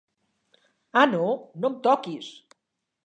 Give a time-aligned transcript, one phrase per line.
[1.01, 1.29] "Ah no,
[1.61, 2.33] no em toquis!